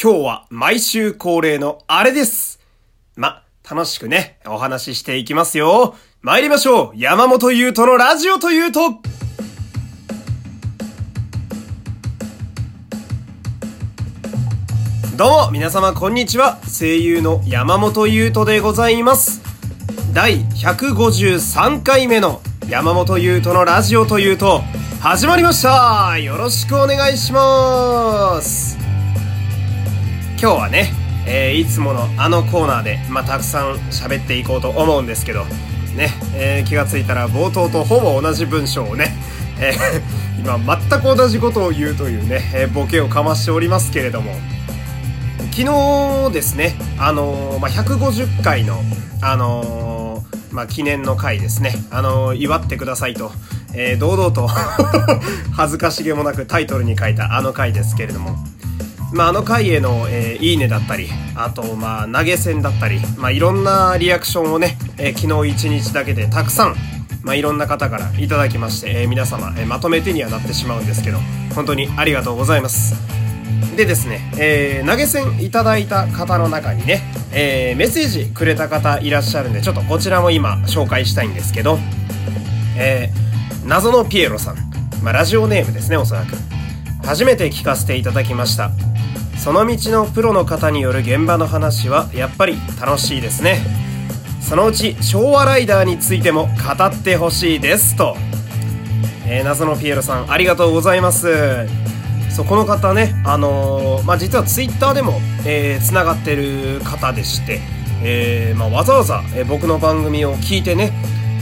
[0.00, 2.60] 今日は毎週恒例のあれです。
[3.16, 5.96] ま、楽しくね、お話ししていきますよ。
[6.22, 8.92] 参りましょう山本優斗のラジオというと
[15.16, 16.60] どうも、皆様こんにちは。
[16.68, 19.42] 声優の山本優斗でございます。
[20.14, 24.62] 第153回目の山本優斗のラジオというと、
[25.00, 28.77] 始まりましたよろしくお願いします
[30.40, 30.92] 今日はね、
[31.26, 35.44] えー、いつものあのコーナーで、まあ、たくさん喋っていこうと思うんですけど、
[35.96, 39.16] ね、えー、気がついたら冒頭とほぼ同じ文章をね、
[39.58, 44.32] えー、 今全く同じことを言うというね、えボケをかましておりますけれども、
[45.50, 45.66] 昨
[46.28, 48.80] 日ですね、あのまあ、150回の、
[49.20, 53.32] あのまあ、記念の回ですね、あの祝ってくださいと、
[53.74, 54.46] え、堂々と
[55.50, 58.38] 恥ずかしげもなくタイトルに書いたあの回ですけれども、
[59.12, 66.76] まあ、あの回への、えー、いいねだったり、あと、まあ、投げ銭だったり、まあ、いろんなリアクションをね、えー、昨日一日だけでたくさん、
[67.22, 71.18] まあ、いろんな方からいただきまして、えー、皆様、えー、まとめてにはなってしまうんですけど、
[71.54, 72.94] 本当にありがとうございます。
[73.76, 81.78] でですね、えー、投げ銭いただいた方の中にね、えー、メッセージくれた方いらっしゃるんで、ちょっとこちらも今紹介したいんですけど、
[82.76, 84.56] えー、謎のピエロさん。
[85.02, 86.34] まあ、ラジオネームですね、おそらく。
[87.04, 88.70] 初めて聞かせていただきました。
[89.38, 93.60] その道のプロの方による現場の話はやっぱり楽しいですね。
[94.40, 98.16] そのうち昭和ライダーについても語ってほしいですと。
[99.26, 101.66] えー、謎のピエロさんありがとうございます。
[102.30, 107.60] そ、この方ね、あのー、まあ、実はツイッターでも、えー、がってる方でして、
[108.02, 110.92] えー、まあ、わざわざ、え僕の番組を聞いてね、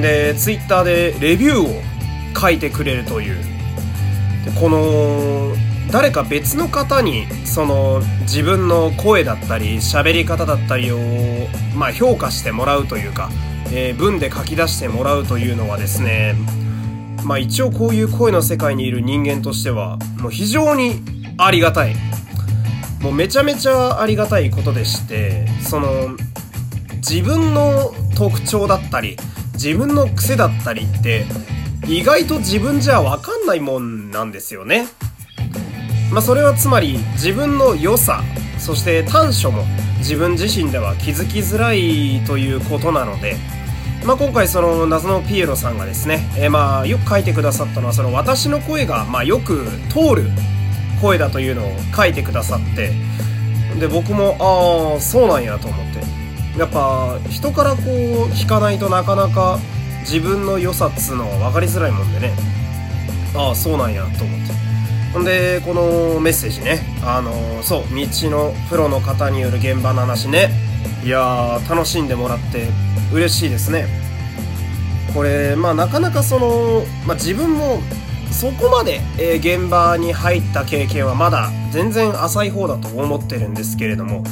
[0.00, 1.98] で、ツイッターでレビューを
[2.38, 3.36] 書いてくれるという
[4.44, 5.54] でこの
[5.90, 10.98] 誰か別の方にその自分の声だったり喋り方だったりを、
[11.74, 13.30] まあ、評価してもらうというか、
[13.72, 16.34] えー、文で書き出してもらうというのはですね
[17.24, 21.02] まあ一応こういう声の世界にいる人間としてはもう非常に
[21.38, 21.94] ありがたい
[23.00, 26.16] もうめちゃめちゃありがたいことでしてその
[26.96, 29.16] 自分の特徴だったり
[29.54, 31.24] 自分の癖だったりって
[31.86, 34.86] 意外と自分じゃわかんないもんなんですよね。
[36.12, 38.22] まあそれはつまり自分の良さ、
[38.58, 39.64] そして短所も
[39.98, 43.36] 自分自身では気づきづらいということなので、
[44.04, 50.30] まあ今回その謎のピエロさんがですね、えー、まあよく書いてくださったのはその私の声がまあよく通る
[51.00, 52.92] 声だというのを書いてくださって、
[53.78, 55.98] で僕もああそうなんやと思って。
[56.58, 57.84] やっぱ人からこう
[58.32, 59.60] 聞かないとなかなか
[60.00, 62.32] 自分の良さっつうのは分かりづらいもんでね
[63.36, 64.52] ああそうなんやと思って
[65.12, 66.80] ほんでこのメッセージね。
[67.04, 70.50] あのそう道のプロの方による現場の話ね。
[71.04, 72.68] いやー楽しんでもらって
[73.12, 73.86] 嬉しいですね。
[75.14, 77.80] これまあなかなかその、まあ、自分も
[78.30, 84.22] そこまで、えー、現場に入った経験はまだ全然浅い方だと思ってるんですけれども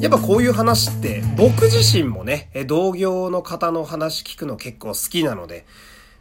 [0.00, 5.66] やっぱこういう話って僕自身もね、同業の方の話聞くの結構好きなので、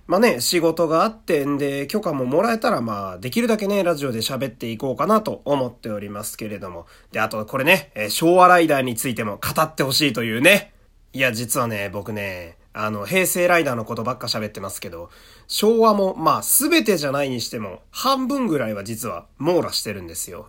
[0.07, 6.87] まあね、仕事があってんで許可ももらえたらまあできるだけね、ラジオで喋っていこうかなと思っておりますけれども。
[7.11, 10.73] で、あとこれね、え昭和ライダーについても語ってほしいというね。
[11.11, 15.09] いや、実はね、僕ね、あの、平成ライダーのことばっか喋ってますけど、
[15.47, 20.47] 昭和もまあ全てじゃないにしても半分ぐらいは実は網羅してるんですよ。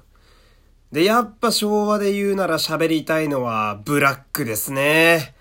[0.93, 5.35] で、やっぱ昭和で言うなら喋りたいのはブラックですね。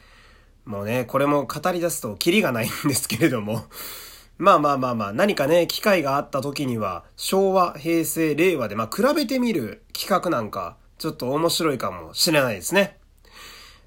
[0.68, 3.64] もうね、これも語り出すとキリがないんですけれども。
[4.38, 12.98] まあまあまあまあ、何かね、機会があった時には、昭和、平成、令和で、まあ比べてみる企画なんか、ちょっと面白いかもしれないですね。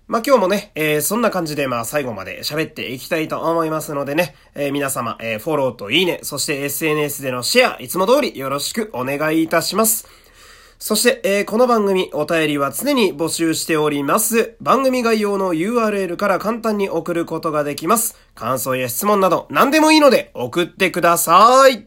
[0.08, 10.19] まあ今日もね、えー、そんな感じでまあ最後まで喋っていきたいと思いますのでね、えー、皆様、えー、フォローといいね、そして SNS でのシェア、いつも通りよろしくお願いいたします。
[10.82, 14.56] そして、えー、この番組、お便りは常に募集しております。
[14.62, 18.16] 番組概要の URL から簡単に送ることができます。
[18.34, 21.86] 感想や質問など何でもいいので送ってください。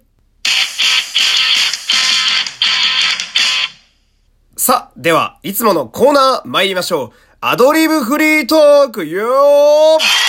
[4.55, 7.11] さあ、では、いつものコーナー参りましょう。
[7.41, 10.22] アドリブフリートークよー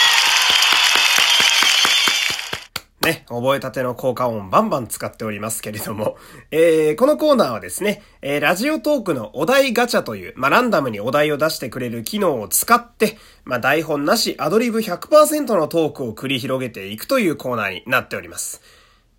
[3.04, 6.16] ね、覚えたての効果音バンバン使っておりますけれども、
[6.50, 18.62] えー、このコーナーはですね、えー、ラジオトークのお題ガチャという、まあ、ランダムにお題を出してくれる機能を使って、まあ、台本なしアドリブ100%のトークを繰り広げていくというコーナーになっております。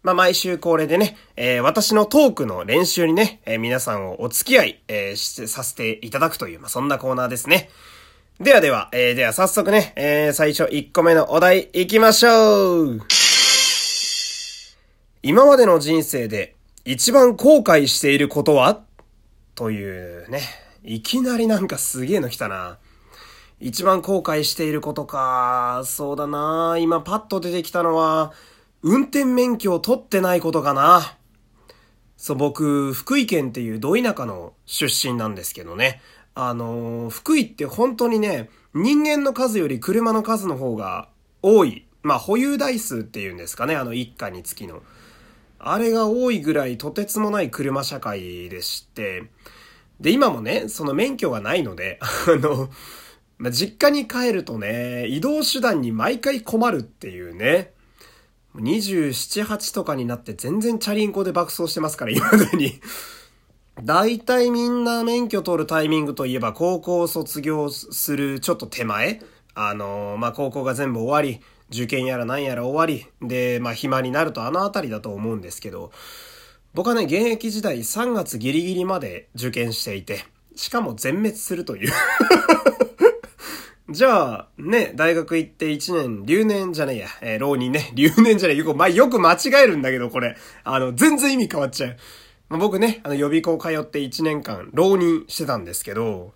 [0.05, 7.69] まあ、毎週恒例でね、えー、私のトークの練習にね、えー、皆さんをお付き合い、えー、して、させていただくという、まあ、そんなコーナーですね。
[8.39, 13.24] ではでは、えー、では早速ね、えー、最初1個目のお題行きましょう
[15.27, 16.55] 今までの人生で
[16.85, 18.83] 一番後悔していることは？
[19.55, 20.39] というね、
[20.83, 22.77] いきなりなんかすげえの来たな。
[23.59, 25.81] 一番後悔していることか。
[25.83, 26.77] そうだな。
[26.79, 28.33] 今パッと出てきたのは、
[28.83, 31.17] 運転免許を取ってないことかな。
[32.17, 36.01] そう、僕、福井県っていうど田舎の出身なんですけどね。
[36.35, 41.09] あのー、福井って本当にね、人間の数より車の数の方が
[41.41, 41.87] 多い。
[42.03, 43.75] まあ、保有台数っていうんですかね。
[43.75, 44.83] あの一家につきの。
[45.65, 49.23] あれが多いぐらいとてつもない車社会でして。
[49.99, 52.69] で、今もね、その免許がないので、 あの、
[53.39, 57.73] ま、実家に帰るとね、移動手段に毎回困るっていうね。
[58.55, 62.79] 27、8とかになって全然チャリンコで爆走してますから、今までに。
[63.83, 69.19] 大体みんな免許取るタイミングといえば高校卒業するちょっと手前
[69.53, 71.41] あのま、高校が全部終わり、
[71.71, 75.91] 受験やら何やら終わり、で、まあ、暇になるとあの辺りだと思うんですけど、
[76.73, 80.25] 僕はね、現役時代3月ギリギリまで受験していて、
[80.55, 81.91] しかも全滅するという
[83.89, 90.35] じゃあ、ね、大学行って1年、留年じゃねえや、えー、浪人ね、留年じゃねえ、よく、まあ、よく間違えるんだけど、これ。
[90.63, 91.97] あの、全然意味変わっちゃう。
[92.49, 96.33] まあ、僕ね、あの、予備校通って1年間、浪人してたんですけど、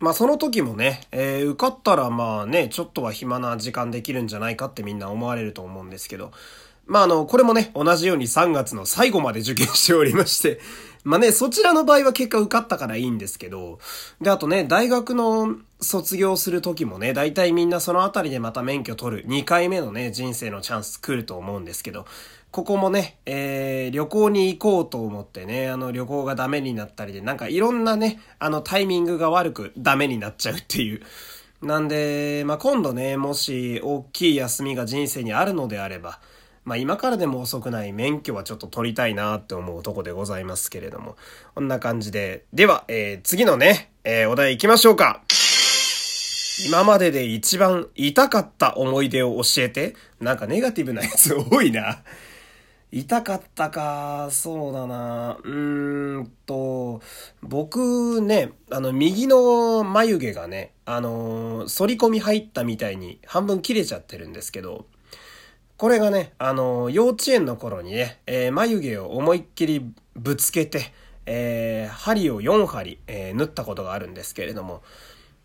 [0.00, 6.32] まあ、その時もね、えー、受かったら、まあね、ちょっとは暇な時間できるんじゃないかってみんな思われると思うんですけど、
[6.86, 10.58] まあ、あの、これもね、同じように3月の最後まで受験しておりまして、
[11.04, 13.78] まあね、そちらの場合は結果受かったからいいんですけど、
[14.20, 22.06] で、あとね、大学の卒業する時もね、大体みんなそのあたりでまた免許取る2回目のね、人生のチャンス来ると思うんですけど、
[22.50, 31.02] ここもね、えー、旅行に行こうと思ってね、あの旅行がダメになったりで、なんかいろんなね、あのタイミングが悪くダメになっちゃうっていう。
[31.62, 36.18] なんで、まあ、今度ね、もし大きい休みが人生にあるのであれば、
[36.64, 41.16] まあ今からでも遅くない免許はちょっと取りたいなって思うとこでございますけれども。
[41.54, 42.44] こんな感じで。
[42.52, 45.22] では、えー、次のね、えー、お題行きましょうか。
[46.66, 49.94] 今までで一番痛かった思い出を教えて。
[50.20, 52.02] なんかネガティブなやつ多いな。
[52.92, 55.38] 痛かったか、そうだな。
[55.44, 57.00] うーんと、
[57.42, 64.86] 僕ね、あの、右の眉毛がね、あのー、反り込み入ったみたいに半分切れちゃってるんですけど、
[65.76, 70.92] これがね、あの、幼稚園の頃にね、えー、眉毛を思いっきりぶつけて、
[71.26, 74.82] え、針を4針、え、縫ったことがあるんですけれども、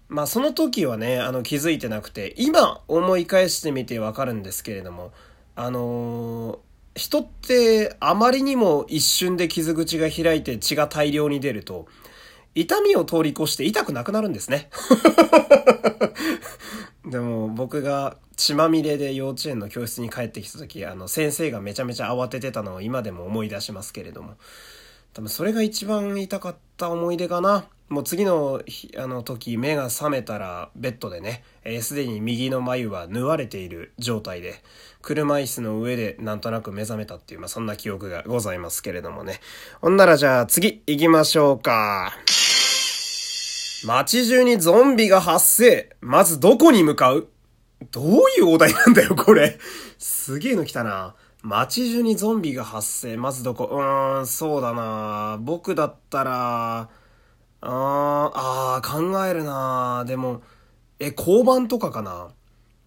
[0.08, 5.12] まあその時はね、あの気づいてなくて、今思い返してみてわかるんですけれども、
[5.56, 6.60] あの
[6.96, 11.88] 人ってあまりにも一瞬で傷口が開いて血が大量に出ると、
[12.56, 14.70] 痛みを通り越して痛くなくなるんですね。
[17.06, 24.36] でも僕が血まみれで幼稚園の教室に帰ってきた時、あの先生がめちゃめちゃ慌ててたのを今でも思い出しますけれども、
[25.14, 27.68] 多分それが一番痛かった思い出かな。
[27.88, 31.44] もう次の日あの時目が覚めたらベッドでね、
[31.82, 34.64] す、で、に右の眉は縫われている状態で、
[35.04, 39.40] 車椅子の上でなんとなく目覚めたっていう、まあそんな記憶がございますけれどもね。
[39.82, 42.14] ほんならじゃあ次行きましょうか。
[43.86, 45.96] 街中にゾンビが発生。
[46.02, 47.28] まずどこに向かう？
[47.92, 49.60] どういうお題なんだよ、これ。
[50.00, 51.14] すげえの来たな。
[51.44, 53.16] 街中にゾンビが発生。
[53.16, 53.66] まずどこ？
[53.66, 55.38] うーん、そうだな。
[55.40, 56.90] 僕だったら、
[57.68, 60.06] あー、あー考えるな。
[60.06, 60.42] でも、
[61.00, 62.30] え、交番とかかな？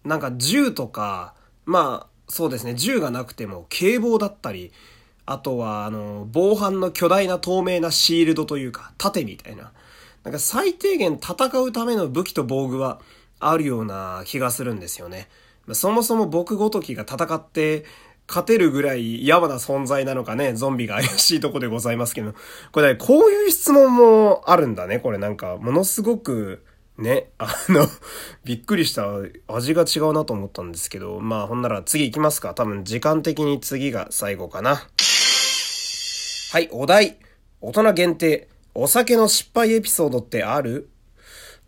[0.03, 1.33] なんか銃とか、
[1.65, 4.71] まあ、そうですね、銃がなくても警棒だったり、
[5.25, 9.71] あとは、あの、防犯の巨大な透明なシールドというか、盾みたいな。
[10.23, 12.99] なんか最低限戦うための武器と防具は
[13.39, 15.27] あるような気がするんですよね。
[15.73, 17.85] そもそも僕ごときが戦って
[18.29, 22.35] 勝てるぐらいやばな存在なのかね、ゾンビが怪しいとこでございますけど。
[22.71, 24.99] これ、ね、こういう質問もあるんだね。
[24.99, 26.63] これなんか、ものすごく、
[26.97, 27.87] ね、あの、
[28.43, 29.07] びっくりした
[29.47, 32.53] 味が違うなと思ったんですけど、まあほんなら次行きますか。
[32.53, 34.85] 多分時間的に次が最後かな。
[36.51, 37.17] はい、お題。
[37.61, 38.47] 大人限定。
[38.75, 40.89] お酒の失敗エピソードってある？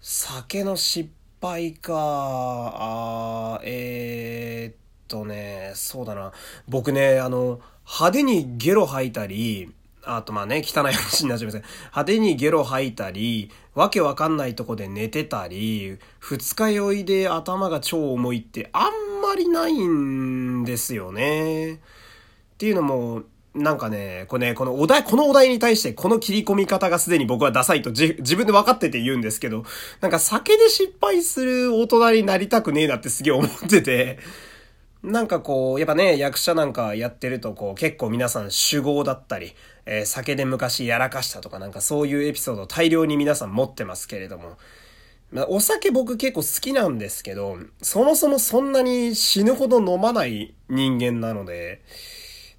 [0.01, 1.09] 酒の失
[1.41, 1.93] 敗か。
[1.95, 4.75] あーえー、っ
[5.11, 6.31] とね、そうだな。
[6.69, 9.69] 僕ね、あの、派手にゲロ吐いたり、
[10.03, 11.61] あとまあね、汚い話になっちゃいません。
[11.61, 21.73] 派手にゲロ吐いたり、わけわかんないとこで寝てたり、二日酔いで頭が超重いってあんまりないんですよね。
[21.73, 21.77] っ
[22.57, 29.65] ていうのも、なんかね、これね、このお題、このお題に対してこの切り込み方がすでに僕はダサいと自分で分かってて言うんですけど、
[29.99, 34.19] なんか酒で失敗する大人になりたくねえなってすげえ思ってて、
[35.03, 39.53] なんかこう、やっぱね、役者なんかやってるとこう、結構皆さん酒豪だったり、
[39.85, 44.57] えー、酒で昔やらかしたとかなんかそういうエピソード大量に皆さん持ってますけれども、
[45.31, 51.81] まあ、お酒僕結構好きなんですけど、そもそもそんなに死ぬほど飲まない人間なので、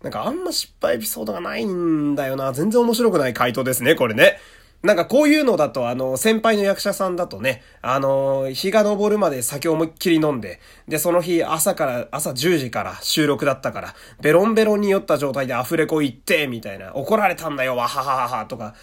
[0.02, 2.52] なんかあんま失敗エピソードがないんだよな。
[2.52, 4.38] 全然面白くない回答ですね、これね。
[4.82, 10.58] なんかこういうのだと、あの、先輩の役者さんだとね、あの、日が昇るまで酒思いっきり飲んで、
[10.88, 18.74] で、その日朝から、朝10時から収録だったから、ベロンベロンに酔った状態でアフレコ行って、みたいな、怒られたんだよ、わはははは、とか、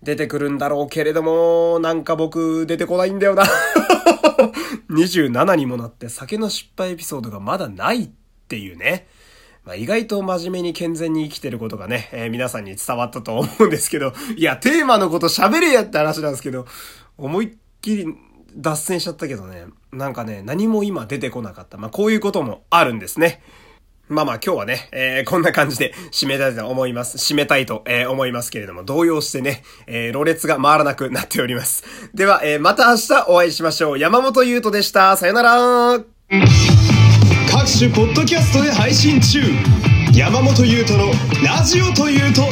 [0.00, 3.42] 出てくるんだろうけれども、なんか僕、出てこないんだよな。
[4.90, 8.10] 27にもなって酒の失敗エピソードがまだないっ
[8.46, 9.08] ていうね。
[9.68, 16.66] まあ、意外と真面目に健全に生きてることがね、えー、皆さんに伝わったと思うんですけど、 いや、テーマのこと喋れやって話なんですけど、
[17.18, 17.50] 思いっ
[17.82, 18.06] きり
[18.56, 21.76] 脱線しちゃったけどね、なんかね、何も今出てこなかった。
[21.76, 23.42] まあ、こういうこともあるんですね。
[24.08, 27.18] まあまあ今日はね、えー、こんな感じで締めたいと思います。
[27.18, 31.84] 締めたいと、えー、思いますけれども、動揺してね、えー、ろれつが回らなくなっております。
[32.14, 33.98] では、えー、また明日お会いしましょう。
[33.98, 35.14] 山本優斗でした。
[35.18, 36.97] さよなら
[37.68, 39.42] 各種ポッドキャストで配信中。
[40.14, 41.12] 山本優斗の
[41.44, 42.48] ラジオというと